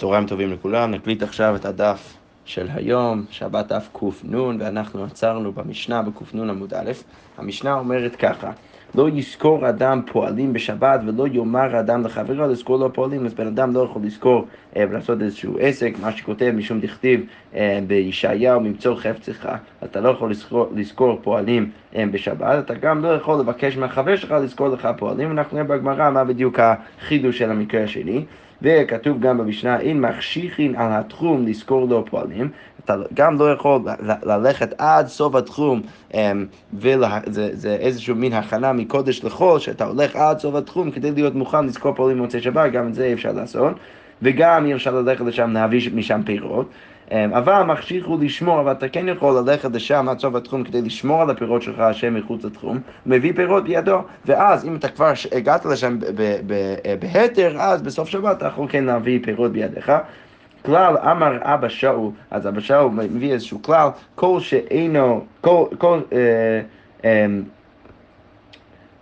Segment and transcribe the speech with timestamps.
[0.00, 6.02] צהריים טובים לכולם, נקליט עכשיו את הדף של היום, שבת דף קנ, ואנחנו עצרנו במשנה
[6.02, 6.90] בקנ עמוד א'.
[7.38, 8.50] המשנה אומרת ככה:
[8.94, 13.74] לא יזכור אדם פועלים בשבת ולא יאמר אדם לחברו לזכור לו פועלים, אז בן אדם
[13.74, 17.20] לא יכול לזכור אה, ולעשות איזשהו עסק, מה שכותב משום דכתיב
[17.54, 19.48] אה, בישעיהו, ממצוא חפצך,
[19.84, 24.30] אתה לא יכול לזכור, לזכור פועלים אה, בשבת, אתה גם לא יכול לבקש מהחבר שלך
[24.30, 28.24] לזכור לך פועלים, אנחנו נראה בגמרא מה בדיוק החידוש של המקרה שלי.
[28.62, 32.50] וכתוב גם במשנה, אין מחשיכין על התחום לזכור לו פועלים,
[32.84, 33.80] אתה גם לא יכול
[34.22, 35.82] ללכת עד סוף התחום,
[36.14, 41.66] אמ, וזה איזשהו מין הכנה מקודש לחול, שאתה הולך עד סוף התחום כדי להיות מוכן
[41.66, 43.76] לזכור פועלים במוצאי שבת, גם את זה אפשר לעשות.
[44.22, 46.70] וגם אי אפשר ללכת לשם להביא משם פירות.
[47.10, 50.82] אמ, אבל מחשיך הוא לשמור, אבל אתה כן יכול ללכת לשם עד סוף התחום כדי
[50.82, 55.64] לשמור על הפירות שלך, השם מחוץ לתחום, מביא פירות בידו, ואז אם אתה כבר הגעת
[55.64, 55.98] לשם
[56.98, 59.92] בהתר, אז בסוף שבת אתה יכול כן להביא פירות בידיך.
[60.64, 66.18] כלל אמר אבא שאול, אז אבא שאול מביא איזשהו כלל, כל שאינו, כל, כל, אה,
[67.04, 67.26] אה,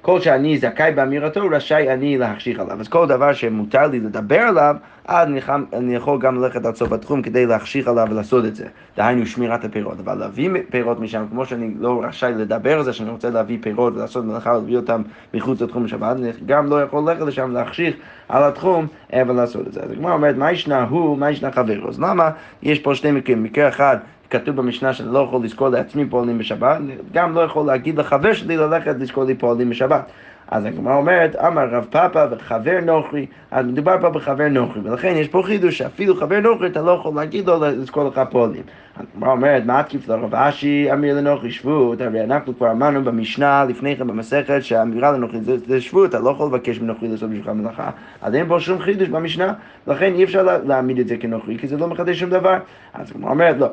[0.02, 2.80] כל שאני זכאי באמירתו, רשאי אני להחשיך עליו.
[2.80, 5.28] אז כל דבר שמותר לי לדבר עליו, אז
[5.72, 8.66] אני יכול גם ללכת עד סוף התחום כדי להחשיך עליו ולעשות את זה.
[8.96, 10.00] דהיינו שמירת הפירות.
[10.00, 13.94] אבל להביא פירות משם, כמו שאני לא רשאי לדבר על זה, שאני רוצה להביא פירות
[13.96, 15.02] ולעשות מלאכה ולהביא אותם
[15.34, 17.94] מחוץ לתחום השבת, אני גם לא יכול ללכת לשם להחשיך
[18.28, 19.80] על התחום ולעשות את זה.
[19.80, 21.88] אז הגמרא אומרת, מה ישנה הוא, מה ישנה חברו?
[21.88, 22.30] אז למה
[22.62, 23.42] יש פה שני מקרים?
[23.42, 23.96] מקרה אחד
[24.30, 26.78] כתוב במשנה שאני לא יכול לזכור לעצמי פועלים בשבת,
[27.12, 30.10] גם לא יכול להגיד לחבר שלי ללכת לזכור לי פועלים בשבת.
[30.50, 35.28] אז הגמרא אומרת, אמר רב פאפא וחבר נוכרי, אז מדובר פה בחבר נוכרי, ולכן יש
[35.28, 38.62] פה חידוש שאפילו חבר נוכרי אתה לא יכול להגיד לו לזכור לך פועלים.
[38.96, 43.96] הגמרא אומרת, מה תקיף לרב אשי, אמיר לנוכרי שבות, הרי אנחנו כבר אמרנו במשנה לפני
[43.96, 47.90] כן במסכת שהאמירה לנוכרי זה, זה שבות, אתה לא יכול לבקש מנוכרי לעשות בשבילך מלאכה,
[48.22, 49.52] אז אין פה שום חידוש במשנה,
[49.86, 52.58] לכן אי אפשר להעמיד את זה כנוכרי, כי זה לא מחדש שום דבר.
[52.94, 53.68] אז הגמרא אומרת, לא.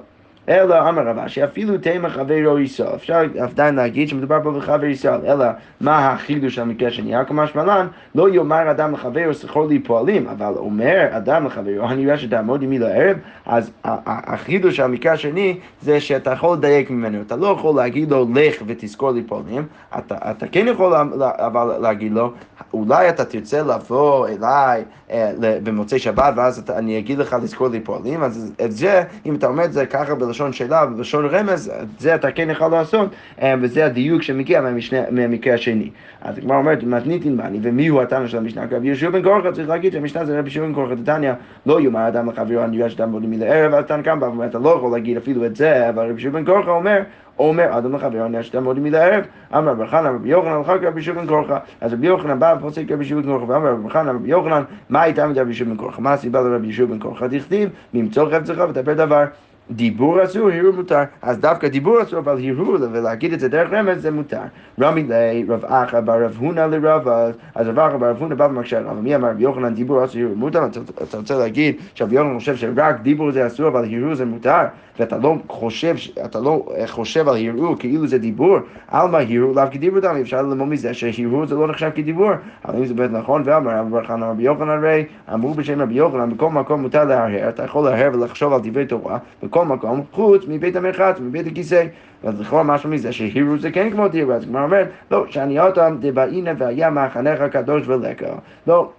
[0.49, 5.45] אלא אמר רבא, שאפילו תימא חברו ישראל, אפשר עדיין להגיד שמדובר פה בחבר ישראל, אלא
[5.81, 7.13] מה החידוש של המקרה שני?
[7.27, 12.17] כמו שמלן, לא יאמר אדם לחברו זכור לי פועלים, אבל אומר אדם לחברו, אני רואה
[12.17, 17.47] שתעמוד עמי לערב, אז החידוש של המקרה השני זה שאתה יכול לדייק ממנו, אתה לא
[17.47, 19.65] יכול להגיד לו לך ותזכור לי פועלים,
[19.97, 22.31] אתה, אתה כן יכול אבל להגיד לו,
[22.73, 25.31] אולי אתה תרצה לבוא אליי אה,
[25.63, 29.47] במוצאי שבת ואז אתה, אני אגיד לך לזכור לי פועלים, אז את זה, אם אתה
[29.47, 33.09] אומר את זה ככה בלשון שאלה ובלשון רמז, זה אתה כן יכול לעשות,
[33.41, 35.89] אה, וזה הדיוק שמגיע מהמשנה, מהמקרה השני.
[36.21, 38.63] אז הגמרא אומרת, מתנית עמני, ומי הוא התנא של המשנה?
[38.71, 41.33] רבי יהושע בן קורחה, צריך להגיד שהמשנה זה רבי יהושע בן קורחה דתניא,
[41.65, 44.91] לא יאמר אדם לחברו, אני יודע שאדם בודים לערב, אז תנא קמא, אתה לא יכול
[44.91, 47.01] להגיד אפילו את זה, אבל רבי יהושע בן קורחה אומר,
[47.39, 49.23] אומר אדם לחברו, אני שאתה מודים לערב,
[49.57, 52.91] אמר רבי חנא רבי יוחנן, אחר כך רבי בן קורחה, אז רבי יוחנן בא ופוסק
[52.91, 56.01] רבי בן קורחה, ואמר רבי חנא רבי יוחנן, מה הייתה מדי רבי בן קורחה?
[56.01, 57.27] מה הסיבה לרבי בן קורחה?
[57.27, 59.25] דכתיב, ממצוא חפצך ותאפר דבר.
[59.71, 61.03] דיבור אסור, הרהור מותר.
[61.21, 64.41] אז דווקא דיבור אסור, אבל הרהור ולהגיד את זה דרך רמז זה מותר.
[64.81, 67.07] רמי לי, רב אחא ברב הונא לרב,
[67.55, 68.99] אז רב אחא ברב הונא בא ומקשה רב.
[69.01, 70.65] מי אמר רבי יוחנן דיבור אסור, הרהור מותר?
[71.03, 74.61] אתה רוצה להגיד שרבי יוחנן חושב שרק דיבור זה אסור, אבל הרהור זה מותר?
[74.99, 75.95] ואתה לא חושב,
[76.25, 80.67] אתה לא חושב על הרהור כאילו זה דיבור, עלמא הרהור לאו כדיבור דם, אפשר ללמוד
[80.67, 82.31] מזה שהרהור זה לא נחשב כדיבור.
[82.65, 86.29] אבל אם זה באמת נכון, ואמר רבי יוחנן רבי יוחנן הרי, אמרו בשם רבי יוחנן,
[86.29, 89.17] בכל מקום מותר להרהר, אתה יכול להרהר ולחשוב על דברי תורה,
[89.55, 91.85] בכל מקום, חוץ מבית המרחץ, מבית הכיסא.
[92.23, 95.97] אז לכאורה משהו מזה שהירו זה כן כמו דיור, אז הגמרא אומרת, לא, שאני אותם
[95.99, 98.25] דבעינא והיה מחנך הקדוש ולקה.
[98.67, 98.91] לא,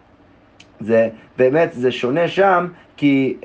[0.80, 1.08] זה
[1.38, 2.66] באמת, זה שונה שם,
[2.96, 3.36] כי...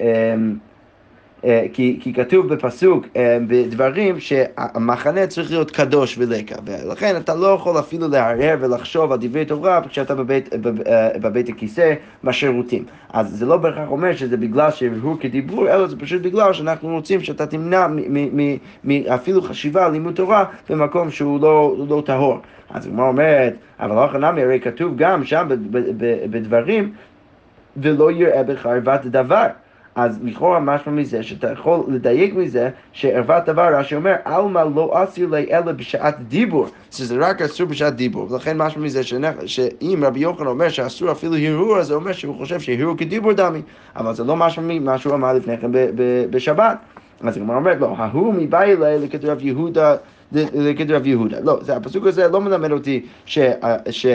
[1.46, 7.48] אה, כי, כי כתוב בפסוק אה, בדברים שהמחנה צריך להיות קדוש ולקה, ולכן אתה לא
[7.48, 10.50] יכול אפילו להרהר ולחשוב על דברי תורה כשאתה בבית,
[10.88, 11.94] אה, בבית הכיסא
[12.24, 12.86] בשירותים.
[13.14, 17.22] אז זה לא בהכרח אומר שזה בגלל שהרהור כדיבור, אלא זה פשוט בגלל שאנחנו רוצים
[17.22, 17.88] שאתה תמנע
[19.08, 22.40] אפילו חשיבה על לימוד תורה במקום שהוא לא, לא טהור.
[22.70, 25.48] אז הגמרא אומרת, אבל לא חנמי, הרי כתוב גם שם
[26.32, 26.92] בדברים,
[27.78, 29.48] ולא יראה ערוות דבר.
[29.96, 35.30] אז לכאורה משמע מזה שאתה יכול לדייק מזה שערוות דבר, רש"י אומר, עלמא לא אסיר
[35.30, 39.02] לי אלא בשעת דיבור, שזה רק אסור בשעת דיבור, ולכן משמע מזה
[39.46, 43.62] שאם רבי יוחנן אומר שאסור אפילו הרהור, אז זה אומר שהוא חושב שהרהור כדיבור דמי,
[43.96, 45.72] אבל זה לא משהו ממה שהוא אמר לפני כן
[46.30, 46.78] בשבת.
[47.24, 49.96] אז הגמרא אומרת, לא, ההוא מבאי אלי לכתוב יהודה
[50.32, 51.40] לכתוב יהודה.
[51.40, 53.40] לא, זה, הפסוק הזה לא מלמד אותי ש,
[53.90, 54.06] ש,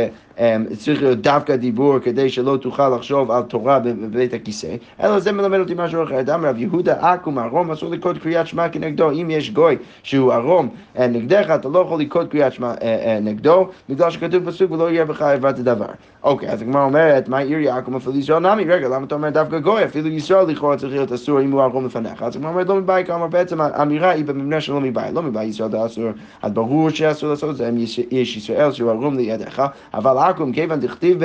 [0.78, 5.58] צריך להיות דווקא דיבור כדי שלא תוכל לחשוב על תורה בבית הכיסא, אלא זה מלמד
[5.58, 6.20] אותי משהו אחר.
[6.20, 9.10] אדם רב יהודה עכו"ם ערום אסור לקרוא קריאת שמע כנגדו.
[9.10, 10.68] אם יש גוי שהוא ערום
[10.98, 12.74] נגדך, אתה לא יכול לקרוא קריאת שמע
[13.22, 15.86] נגדו, בגלל שכתוב פסוק ולא יהיה בך עברת דבר.
[16.24, 18.64] אוקיי, אז הגמרא אומרת, מה עיר יעקב אפילו ישראל נמי?
[18.64, 19.84] רגע, למה אתה אומר דווקא גוי?
[19.84, 22.22] אפילו ישראל לכאורה צריך להיות אסור אם הוא ערום לפניך.
[22.22, 25.86] אז הגמרא אומרת, לא מבית, כלומר בעצם האמירה היא במבנה שלא מבית, לא מבית ישראל
[25.86, 26.04] אסור,
[26.42, 27.70] אז ברור שאסור לעשות את זה,
[28.10, 29.62] יש ישראל שהוא ערום לידיך,
[29.94, 31.18] אבל עכו"ם כיוון דכתיב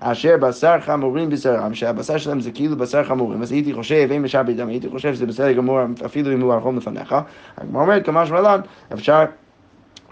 [0.00, 4.36] אשר בשר חמורים בשרם, שהבשר שלהם זה כאילו בשר חמורים, אז הייתי חושב, אם יש
[4.36, 7.14] בדם, הייתי חושב שזה בסדר גמור אפילו אם הוא ערום לפניך.
[7.58, 8.60] הגמרא אומרת, כמה שמלן,
[8.92, 9.24] אפשר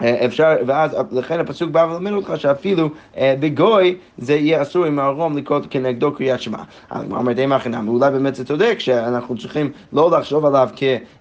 [0.01, 4.99] אה, אפשר, ואז לכן הפסוק בא ולמד אותך שאפילו אה, בגוי זה יהיה אסור עם
[4.99, 6.57] הערום לקרות כנגדו קריאת שמע.
[6.91, 10.69] הגמרא אומרת די מאחינם, ואולי באמת זה צודק שאנחנו צריכים לא לחשוב עליו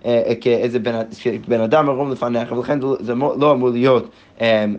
[0.04, 0.78] אה, כאיזה
[1.48, 4.10] בן אדם ערום לפניך, ולכן זה לא אמור להיות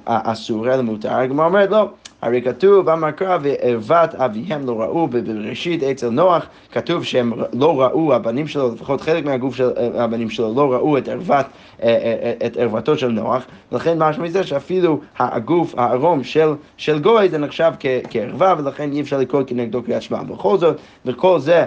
[0.06, 1.14] אסור אלא מותר.
[1.14, 1.90] הגמרא אומרת לא.
[2.24, 8.14] הרי כתוב, אמר קרא וערוות אביהם לא ראו, בראשית אצל נוח כתוב שהם לא ראו,
[8.14, 11.46] הבנים שלו, לפחות חלק מהגוף של הבנים שלו, לא ראו את ערוות,
[11.84, 17.30] אה, אה, את ערוותו של נוח, ולכן משמע מזה שאפילו הגוף, הערום של, של גוי
[17.30, 17.72] זה נחשב
[18.10, 20.24] כערווה, ולכן אי אפשר לקרוא כנגדו קריאת שמע.
[20.24, 21.66] בכל זאת, וכל זה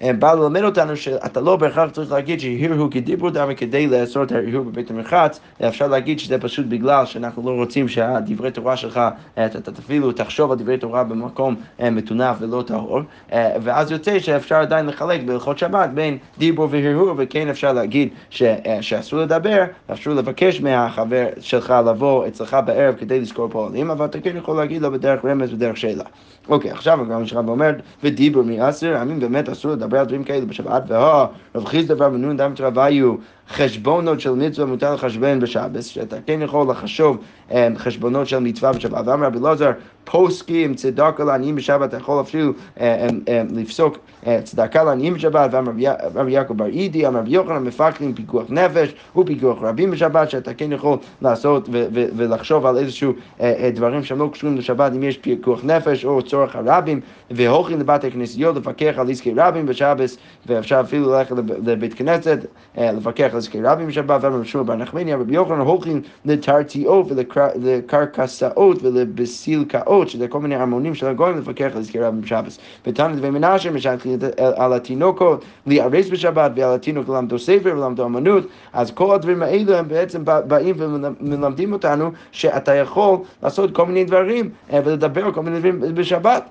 [0.00, 4.64] בא ללמד אותנו שאתה לא בהכרח צריך להגיד שהרהור כדיברו דמי כדי לאסור את ההרהור
[4.64, 9.00] בבית המרחץ, אפשר להגיד שזה פשוט בגלל שאנחנו לא רוצים שהדברי תורה שלך,
[9.34, 13.00] אתה אפילו תחשוב על דברי תורה במקום מטונף ולא טהור,
[13.32, 18.08] ואז יוצא שאפשר עדיין לחלק בהלכות שבת בין דיברו והרהור, וכן אפשר להגיד
[18.42, 24.20] אה, שאסור לדבר, אסור לבקש מהחבר שלך לבוא אצלך בערב כדי לזכור פועלים, אבל אתה
[24.20, 26.04] כן יכול להגיד לו בדרך רמז ובדרך שאלה.
[26.48, 27.70] אוקיי, עכשיו הגמרא שלך אומר,
[28.04, 32.36] ודיברו מעשר, האם באמת אסור לדבר על דברים כאלה בשבת, והא, רב חיסדא בר מנון
[32.36, 33.14] דם תרוויו
[33.48, 37.18] חשבונות של מצווה מותר לחשבן בשבס, שאתה כן יכול לחשוב
[37.50, 39.06] אמ, חשבונות של מצווה בשבת.
[39.06, 39.70] ואמר רבי אלעזר,
[40.04, 42.84] פוסקים צדקה לעניים בשבת, אתה יכול אפילו אמ,
[43.28, 48.44] אמ, לפסוק אה, צדקה לעניים בשבת, ואמר יעקב בר אידי, אמר רבי יוחנן, מפקדים פיקוח
[48.48, 54.18] נפש ופיקוח רבים בשבת, שאתה כן יכול לעשות ולחשוב על איזשהו אה, אה, דברים שהם
[54.18, 59.10] לא קשורים לשבת, אם יש פיקוח נפש או צורך הרבים, והולכים לבתי כנסיות לפקח על
[59.10, 60.16] עסקי רבים בשבת,
[60.46, 61.36] ואפשר אפילו ללכת
[61.66, 62.38] לבית כנסת,
[62.78, 70.28] לפקח חזקי רבי משבת ורבי שמואל בר נחמני, רבי יוחנן הולכים לתרתיעות ולקרקסאות ולבסילקאות, שזה
[70.28, 72.58] כל מיני המונים של הגויים לפקח על חזקי רבי משבת.
[72.86, 74.18] ותנא דבי מנשה משייכים
[74.56, 79.88] על התינוקות להיארס בשבת ועל התינוק ללמדו ספר ולמדו אמנות, אז כל הדברים האלו הם
[79.88, 86.48] בעצם באים ומלמדים אותנו שאתה יכול לעשות כל מיני דברים ולדבר כל מיני דברים בשבת.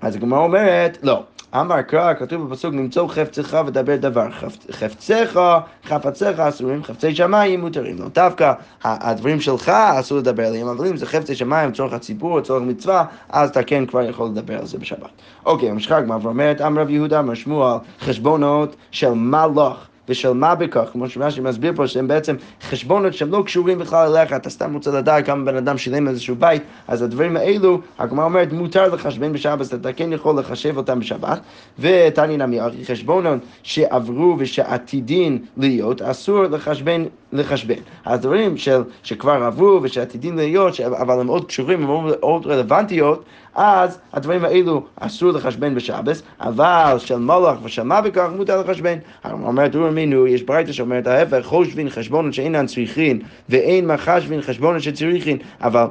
[0.00, 1.22] אז הגמרא אומרת, לא.
[1.54, 4.28] אמר קרא, כתוב בפסוק, למצוא חפצך ודבר דבר.
[4.70, 5.40] חפציך,
[5.84, 7.98] חפציך אסורים, חפצי שמיים מותרים.
[7.98, 8.52] לא דווקא
[8.84, 13.50] הדברים שלך אסור לדבר עליהם, אבל אם זה חפצי שמיים, צורך הציבור, צורך מצווה, אז
[13.50, 15.10] אתה כן כבר יכול לדבר על זה בשבת.
[15.46, 19.76] אוקיי, המשחק מה ואומרת, אמר רב יהודה, אמר שמואל, חשבונות של מלוך.
[20.08, 24.32] ושל מה בכך, כמו שרש"י מסביר פה, שהם בעצם חשבונות שהם לא קשורים בכלל אליך,
[24.32, 28.52] אתה סתם רוצה לדעת כמה בן אדם שילם איזשהו בית, אז הדברים האלו, הגמרא אומרת,
[28.52, 31.40] מותר לחשבן בשבת, אתה כן יכול לחשב אותם בשבת,
[31.78, 37.74] ותני נמי, חשבונות שעברו ושעתידין להיות, אסור לחשבן, לחשבן.
[38.04, 40.80] הדברים של, שכבר עברו ושעתידין להיות, ש...
[40.80, 47.16] אבל הם מאוד קשורים, הם מאוד רלוונטיות, אז הדברים האלו אסור לחשבן בשבס, אבל של
[47.16, 48.98] מלאך ושל בכך מותר לחשבן.
[49.32, 55.38] אומרת אור מינו, יש ברייתא שאומרת ההפך, חושבין חשבונות שאינן צריכין, ואין מחשבין חשבונות שצריכין,
[55.60, 55.86] אבל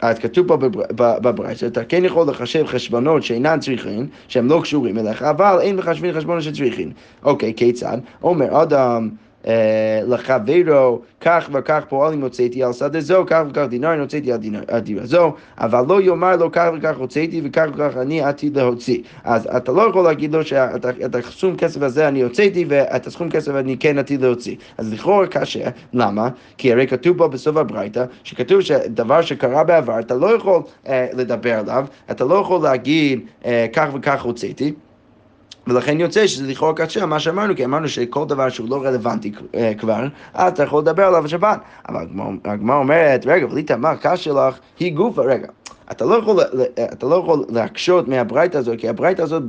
[0.00, 0.56] אז כתוב פה
[0.96, 6.14] בברייתא, שאתה כן יכול לחשב חשבונות שאינן צריכין, שהם לא קשורים אליך, אבל אין מחשבים
[6.14, 6.92] חשבונות שצריכין.
[7.24, 7.98] אוקיי, כיצד?
[8.22, 9.08] אומר אדם...
[10.06, 14.32] לחברו, כך וכך פועלים הוצאתי על שדה זו, כך וכך דינרים הוצאתי
[14.68, 18.98] על דירה זו, אבל לא יאמר לו כך וכך הוצאתי וכך וכך אני עתיד להוציא.
[19.24, 23.54] אז אתה לא יכול להגיד לו שאת הסכום כסף הזה אני הוצאתי ואת הסכום כסף
[23.54, 24.56] אני כן עתיד להוציא.
[24.78, 26.28] אז לכאורה קשה, למה?
[26.58, 31.58] כי הרי כתוב פה בסוף הברייתא, שכתוב שדבר שקרה בעבר, אתה לא יכול אה, לדבר
[31.58, 34.72] עליו, אתה לא יכול להגיד אה, כך וכך הוצאתי.
[35.66, 39.72] ולכן יוצא שזה לכאורה קשה, מה שאמרנו, כי אמרנו שכל דבר שהוא לא רלוונטי אה,
[39.78, 41.60] כבר, אז אתה יכול לדבר עליו בשבת.
[41.88, 42.06] אבל
[42.44, 45.48] הגמרא אומרת, רגע, אבל איתמר, קשה לך, היא גופה, רגע.
[45.90, 46.36] אתה לא יכול,
[46.92, 49.42] אתה לא יכול להקשות מהברייתא הזאת, כי הברייתא הזאת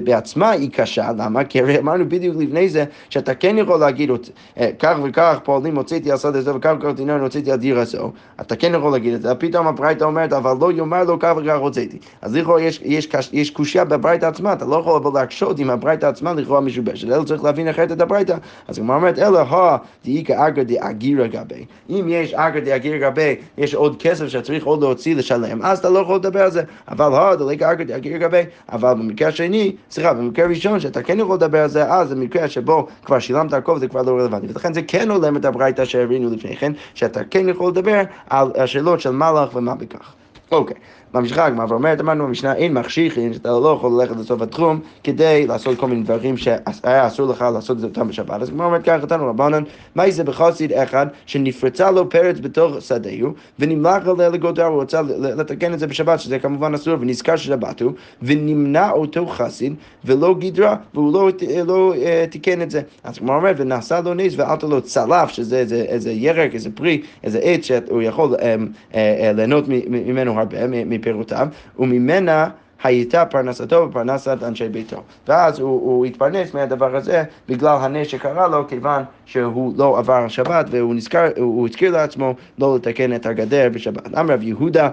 [0.00, 1.44] בעצמה היא קשה, למה?
[1.44, 4.10] כי הרי אמרנו בדיוק לפני זה, שאתה כן יכול להגיד,
[4.58, 8.12] אה, כך וכך פועלים הוצאתי על שדה זו וכך וכך דינר הוצאתי על דיר הזו,
[8.40, 11.56] אתה כן יכול להגיד את זה, פתאום הברייתא אומרת, אבל לא יאמר לו כך וכך
[11.58, 11.98] הוצאתי.
[12.22, 16.06] אז לכאורה יש, יש, יש קושייה בברייתא עצמה, אתה לא יכול לבוא להקשות עם הברייתא
[16.06, 18.36] עצמה לכאורה משובשת, אלא צריך להבין אחרת את הברייתא.
[18.68, 21.64] אז הוא אומרת, אלא הא דאיכא אגרא דאגירא גבי.
[21.90, 25.98] אם יש אגרא דאגירא גבי, יש עוד כסף שצריך עוד להוציא לשלם אז אתה לא
[25.98, 26.62] יכול לדבר על זה.
[26.88, 31.62] אבל הו, דלג אגר גבי, אבל במקרה השני, סליחה, במקרה הראשון שאתה כן יכול לדבר
[31.62, 34.46] על זה, אז זה מקרה שבו כבר שילמת הכל וזה כבר לא רלוונטי.
[34.52, 39.00] ולכן זה כן הולם את הברייתא שהראינו לפני כן, שאתה כן יכול לדבר על השאלות
[39.00, 40.14] של מלאך ומה בכך.
[40.52, 40.76] אוקיי.
[41.14, 45.78] ממשיכה הגמרא ואומרת, אמרנו במשנה, אין מחשיכין, שאתה לא יכול ללכת לסוף התחום כדי לעשות
[45.78, 48.42] כל מיני דברים שהיה אסור לך לעשות את אותם בשבת.
[48.42, 49.62] אז הגמרא אומרת ככה, תנו רבנן,
[49.94, 55.74] מה זה בחסיד אחד שנפרצה לו פרץ בתוך שדהו, ונמלך עליה לגודרה, הוא רוצה לתקן
[55.74, 57.92] את זה בשבת, שזה כמובן אסור, ונזכר ששבת הוא,
[58.22, 61.30] ונמנע אותו חסיד, ולא גידרה, והוא לא,
[61.66, 62.82] לא uh, תיקן את זה.
[63.04, 67.02] אז הגמרא אומרת, ונעשה לו נס, ואלת לו צלף, שזה איזה, איזה ירק, איזה פרי,
[67.24, 68.96] איזה עץ שהוא יכול um, uh, uh,
[69.34, 70.56] ליהנות ממנו הרבה,
[71.02, 72.48] מפירותיו, וממנה
[72.82, 75.02] הייתה פרנסתו ופרנסת אנשי ביתו.
[75.28, 80.66] ואז הוא, הוא התפרנס מהדבר הזה בגלל הנס שקרה לו, כיוון שהוא לא עבר שבת
[80.70, 81.28] והוא נזכר,
[81.64, 84.18] הזכיר לעצמו לא לתקן את הגדר בשבת.
[84.18, 84.90] אמר רב יהודה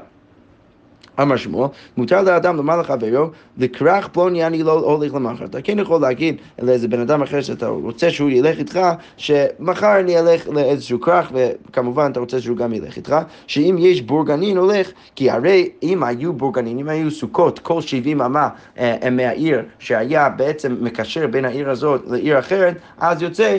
[1.22, 5.46] אמר שמואל, מותר לאדם לומר לחברו, לכרך פלוני אני לא הולך למחר.
[5.46, 8.80] אתה כן יכול להגיד לאיזה בן אדם אחר שאתה רוצה שהוא ילך איתך,
[9.18, 13.16] שמחר אני אלך לאיזשהו כרך, וכמובן אתה רוצה שהוא גם ילך איתך,
[13.48, 18.50] שאם יש בורגנין הולך, כי הרי אם היו בורגנין, אם היו סוכות כל 70 אמה
[18.78, 23.58] אה, מהעיר, שהיה בעצם מקשר בין העיר הזאת לעיר אחרת, אז יוצא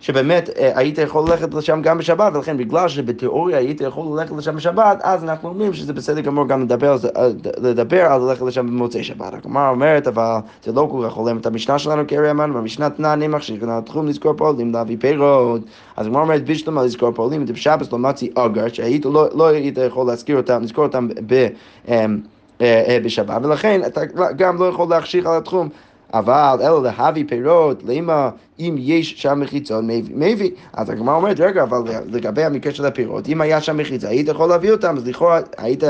[0.00, 4.56] שבאמת אה, היית יכול ללכת לשם גם בשבת, ולכן בגלל שבתיאוריה היית יכול ללכת לשם
[4.56, 7.28] בשבת, אז אנחנו אומרים שזה בסדר גמור גם לדבר, אה,
[7.58, 9.34] לדבר על ללכת לשם במוצאי שבת.
[9.34, 12.90] הגמרא אומרת, אבל זה לא כל כך הולם את המשנה שלנו, כי הרי אמרנו, במשנה
[12.90, 15.60] תנא נמח שכנה תחום לזכור פועלים להביא פירות.
[15.96, 20.06] אז הגמרא אומרת, בשלמה לזכור פועלים, בשבת לא מצי אגר, שהיית לא, לא היית יכול
[20.06, 21.48] להזכיר אותם, לזכור אותם ב...
[21.88, 22.20] אמ,
[22.60, 24.00] אה, בשבת, ולכן אתה
[24.36, 25.68] גם לא יכול להחשיך על התחום
[26.14, 29.84] אבל אלא להביא פירות, למה אם יש שם מחיצות,
[30.14, 30.50] מביא.
[30.72, 34.48] אז הגמרא אומרת, רגע, אבל לגבי המקרה של הפירות, אם היה שם מחיצה, היית יכול
[34.48, 35.82] להביא אותם, אז לכאורה היית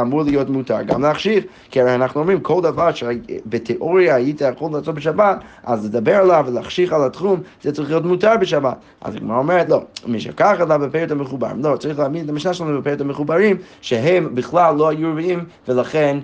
[0.00, 4.94] אמור להיות מותר גם להכשיר, כי הרי אנחנו אומרים, כל דבר שבתיאוריה היית יכול לעשות
[4.94, 8.76] בשבת, אז לדבר עליו ולהחשיך על התחום, זה צריך להיות מותר בשבת.
[9.00, 12.80] אז הגמרא אומרת, לא, מי שכך עליו בפירות המחוברים, לא, צריך להעמיד את המשנה שלנו
[12.80, 16.18] בפירות המחוברים, שהם בכלל לא היו רבים, ולכן...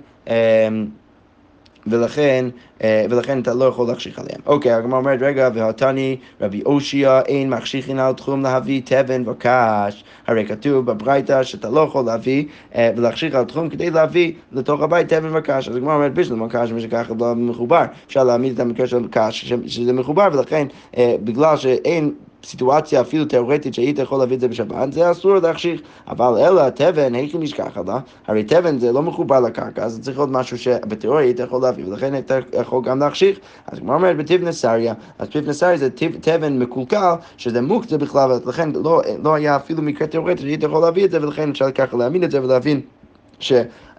[1.87, 2.47] ולכן,
[2.83, 4.41] ולכן אתה לא יכול להחשיך עליהם.
[4.47, 10.05] אוקיי, הגמרא אומרת, רגע, והתני רבי אושיע אין מחשיכין על תחום להביא תבן וקש.
[10.27, 12.45] הרי כתוב בברייתא שאתה לא יכול להביא
[12.75, 15.69] אה, ולהחשיך על תחום כדי להביא לתוך הבית תבן וקש.
[15.69, 17.85] אז הגמרא אומרת, בשלום הקש, מי שככה לא מחובר.
[18.07, 20.67] אפשר להעמיד את המקרה של קש שזה מחובר, ולכן
[20.97, 22.13] אה, בגלל שאין
[22.45, 25.81] סיטואציה אפילו תיאורטית שהיית יכול להביא את זה בשבת, זה אסור להחשיך.
[26.09, 30.31] אבל אלא תבן, היכי נשכח עלה, הרי תבן זה לא מחובר לקרקע, אז צריך להיות
[30.33, 32.31] משהו שבתיאוריה היית יכול להביא, ולכן היית
[32.85, 33.39] גם להחשיך.
[33.67, 38.71] אז כמו אומרת בטיב נסריה, אז טיב נסריה זה תבן מקולקל, שזה מוקצה בכלל, ולכן
[38.85, 42.25] לא, לא היה אפילו מקרה תיאורטי שהיית יכול להביא את זה, ולכן אפשר ככה להאמין
[42.25, 42.81] את זה ולהבין.
[43.41, 43.53] ש,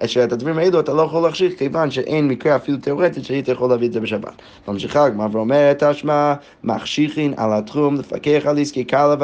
[0.05, 3.87] שאת הדברים האלו אתה לא יכול להחשיך כיוון שאין מקרה אפילו תיאורטית שהיית יכול להביא
[3.87, 4.41] את זה בשבת.
[4.67, 6.33] ממשיכה הגמרא ואומרת תשמע
[6.63, 9.15] מחשיכין על התחום לפקח על עסקי קלה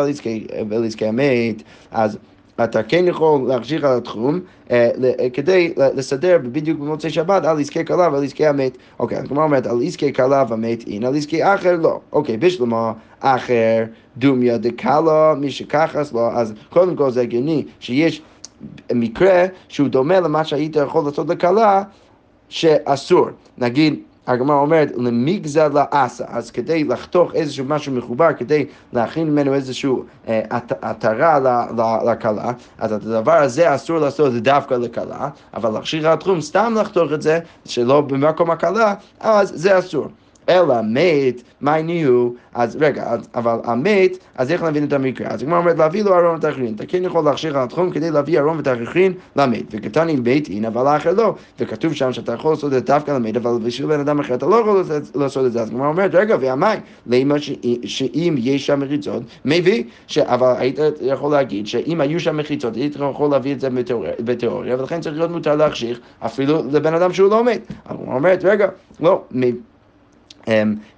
[0.69, 2.17] ועל עסקי המת אז
[2.63, 4.39] אתה כן יכול להחשיך על התחום
[4.71, 8.77] אה, אה, כדי לסדר בדיוק במוצאי שבת על עסקי כלה ועל עסקי המת.
[8.99, 11.99] אוקיי, הגמרא אומרת על עסקי כלה ומת אין, על עסקי אחר לא.
[12.13, 13.83] אוקיי, בשלמה אחר
[14.17, 15.49] דומיה דקלה, מי
[15.93, 18.21] אז לא, אז קודם כל זה הגיוני שיש
[18.93, 21.83] מקרה שהוא דומה למה שהיית יכול לעשות לכלה
[22.49, 23.27] שאסור.
[23.57, 30.05] נגיד, הגמרא אומרת, למגזר לאסה, אז כדי לחתוך איזשהו משהו מחובר, כדי להכין ממנו איזשהו
[30.81, 36.73] עטרה אה, לכלה, אז את הדבר הזה אסור לעשות דווקא לכלה, אבל להכשיר התחום, סתם
[36.77, 40.07] לחתוך את זה, שלא במקום הכלה, אז זה אסור.
[40.49, 42.29] אלא מת, מה נהיו?
[42.53, 45.27] אז רגע, אבל המת, אז איך להבין את המקרה?
[45.27, 46.75] אז הגמרא אומרת, להביא לו ארון ותכרין.
[46.75, 49.63] אתה כן יכול להכשיר על התחום כדי להביא ארון ותכרין למת.
[49.71, 51.35] וקטן עם בית אין, אבל האחר לא.
[51.59, 54.45] וכתוב שם שאתה יכול לעשות את זה דווקא למת, אבל בשביל בן אדם אחר אתה
[54.45, 54.83] לא יכול
[55.15, 55.61] לעשות את זה.
[55.61, 56.65] אז הגמרא אומרת, רגע, והמי,
[57.07, 57.35] למה
[57.83, 59.83] שאם יש שם מחיצות, מביא,
[60.19, 63.69] אבל היית יכול להגיד שאם היו שם מחיצות, היית יכול להביא את זה
[64.19, 67.67] בתיאוריה, ולכן צריך להיות מותר להכשיר אפילו לבן אדם שהוא לא מת.
[67.85, 68.67] הגמרא אומרת, רגע,
[68.99, 69.21] לא,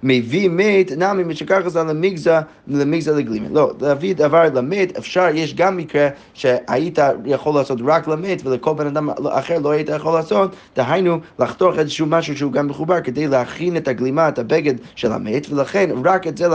[0.02, 2.38] מביא מת, נמי משכך זה למגזה,
[2.68, 3.48] למגזה לגלימה.
[3.52, 8.86] לא, להביא דבר למת, אפשר, יש גם מקרה שהיית יכול לעשות רק למת ולכל בן
[8.86, 13.76] אדם אחר לא היית יכול לעשות, דהיינו לחתוך איזשהו משהו שהוא גם מחובר כדי להכין
[13.76, 16.46] את הגלימה, את הבגד של המת, ולכן רק את זה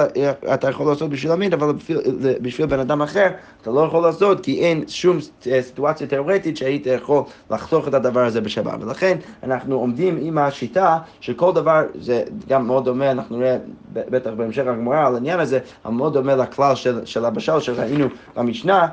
[0.54, 1.98] אתה יכול לעשות בשביל המת, אבל בשביל,
[2.42, 3.28] בשביל בן אדם אחר
[3.62, 5.18] אתה לא יכול לעשות, כי אין שום
[5.62, 8.84] סיטואציה תיאורטית שהיית יכול לחתוך את הדבר הזה בשבת.
[8.84, 13.58] ולכן אנחנו עומדים עם השיטה שכל דבר, זה גם מאוד דומה, אנחנו נראה
[13.94, 18.88] בטח בהמשך הגמרא על העניין הזה, מאוד דומה לכלל של, של הבשל שראינו במשנה.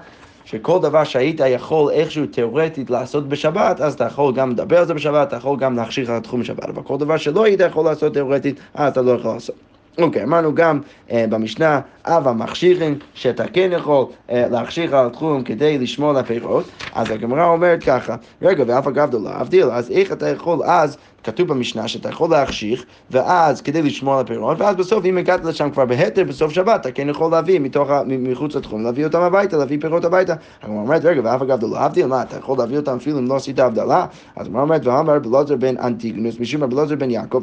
[0.44, 4.94] שכל דבר שהיית יכול איכשהו תיאורטית לעשות בשבת, אז אתה יכול גם לדבר על זה
[4.94, 8.12] בשבת, אתה יכול גם להחשיך על התחום בשבת, אבל כל דבר שלא היית יכול לעשות
[8.12, 9.69] תיאורטית, אז אתה לא יכול לעשות.
[10.02, 10.80] אוקיי, אמרנו גם
[11.10, 14.46] אה, במשנה, אב המכשירים, שאתה כן יכול אה,
[14.92, 16.64] על תחום כדי לשמור על הפירות,
[16.94, 21.48] אז הגמרא אומרת ככה, רגע, ואף אגב לא להבדיל, אז איך אתה יכול אז כתוב
[21.48, 25.84] במשנה שאתה יכול להחשיך, ואז כדי לשמור על הפירות, ואז בסוף אם הגעת לשם כבר
[25.84, 30.04] בהתר בסוף שבת, אתה כן יכול להביא מתוך, מחוץ לתחום, להביא אותם הביתה, להביא פירות
[30.04, 30.34] הביתה.
[30.62, 33.36] הגמרא אומרת, רגע, ואף אגב לא להבדיל, מה, אתה יכול להביא אותם אפילו אם לא
[33.36, 34.06] עשית הבדלה?
[34.36, 37.42] אז הגמרא אומרת, ואמר בלוזר בן אנטיגנוס, משום בלוזר בן יעקב,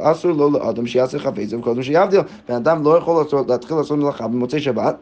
[0.00, 2.20] אסור לו לאדם שיעשה חפץ וקודם שיבדיל.
[2.48, 4.96] בן אדם לא יכול להתחיל לעשות מלאכה במוצאי שבת.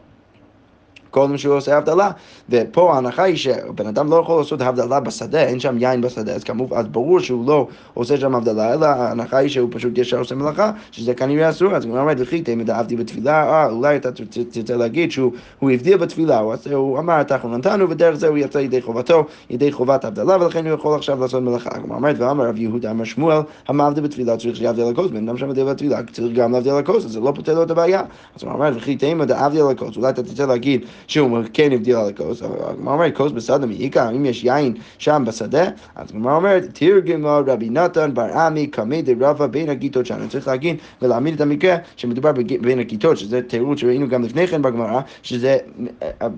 [1.11, 2.11] קודם שהוא עושה הבדלה.
[2.49, 6.43] ופה ההנחה היא שבן אדם לא יכול לעשות הבדלה בשדה, אין שם יין בשדה, אז
[6.43, 10.35] כמובן, אז ברור שהוא לא עושה שם הבדלה, אלא ההנחה היא שהוא פשוט ישר עושה
[10.35, 14.09] מלאכה, שזה כנראה אסור, אז הוא אומר, לכי תמיד אהבתי בתפילה, אה, אולי אתה
[14.51, 16.39] תרצה להגיד שהוא הבדיל בתפילה,
[16.73, 20.73] הוא, אמר, אנחנו נתנו, ודרך זה הוא יצא ידי חובתו, ידי חובת הבדלה, ולכן הוא
[20.73, 21.69] יכול עכשיו לעשות מלאכה.
[21.83, 23.37] הוא אומר, ואמר רב יהודה אמר שמואל,
[23.67, 27.19] המבדיל בתפילה צריך שיבדיל לכוס, בן אדם שמבדיל בתפילה צריך גם להבדיל לכוס, אז זה
[27.19, 28.03] לא פותר לו את הבעיה.
[28.35, 32.09] אז הוא אומר, וכי תמיד אהבתי לכוס, אולי אתה תרצה להגיד שהוא כן הבדיל על
[32.09, 35.63] הכוס, הגמרא אומרת, כוס בשדה מעיקר, אם יש יין שם בשדה,
[35.95, 40.29] אז הגמרא אומרת, תרגמו רבי נתן בר עמי קמי דרבה בין הגיטות שלנו.
[40.29, 42.31] צריך להגיד ולהעמיד את המקרה שמדובר
[42.61, 45.57] בין הגיטות, שזה תירוץ שראינו גם לפני כן בגמרא, שזה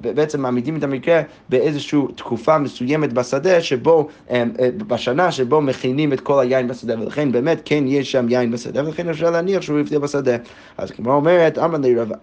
[0.01, 4.43] בעצם מעמידים את המקרה באיזושהי תקופה מסוימת בשדה, שבו, אה,
[4.77, 9.09] בשנה שבו מכינים את כל היין בשדה, ולכן באמת כן יש שם יין בשדה, ולכן
[9.09, 10.37] אפשר להניח שהוא הבדיל בשדה.
[10.77, 11.77] אז הגמרא אומרת, אמר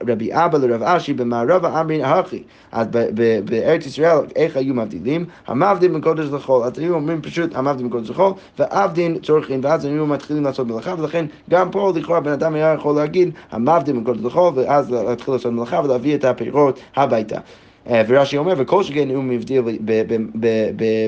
[0.06, 2.42] לרבי אבא לרב אשי במערב אמרין הכי.
[2.72, 2.87] אז
[3.44, 5.25] בארץ ישראל, איך היו מבדילים?
[5.46, 6.62] המבדיל בין קודש לחול.
[6.62, 10.94] אז היו אומרים פשוט המבדיל בין קודש לחול, ועבדין צורכים, ואז היו מתחילים לעשות מלאכה,
[10.99, 15.34] ולכן גם פה לכאורה בן אדם היה יכול להגיד המבדיל בין קודש לחול, ואז להתחיל
[15.34, 17.38] לעשות מלאכה ולהביא את הפירות הביתה.
[17.88, 19.62] אה, ורש"י אומר, וכל שכן הוא מבדיל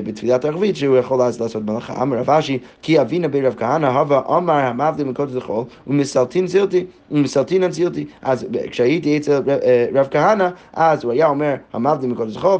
[0.03, 2.01] בתפילת הערבית שהוא יכול אז לעשות מלאכה.
[2.01, 7.71] אמר רב אשי, כי אבינה ברב כהנא, הווה אמר המבדיל מקודש לחול, ומסלטין זילתי, ומסלטינן
[7.71, 8.05] זילתי.
[8.21, 12.57] אז כשהייתי אצל אה, רב כהנא, אז הוא היה אומר המבדיל מקודש לחול,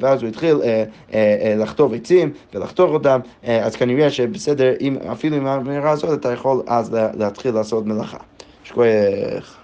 [0.00, 4.72] ואז הוא התחיל אה, לחטוב עצים ולחתוך אותם, אז כנראה שבסדר,
[5.12, 8.18] אפילו עם האמירה הזאת אתה יכול אז להתחיל לעשות מלאכה.
[8.64, 9.60] שכוח.